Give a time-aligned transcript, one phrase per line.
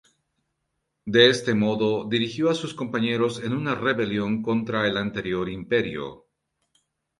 [1.05, 6.25] De este modo, dirigió a sus compañeros en una rebelión contra el anterior imperio.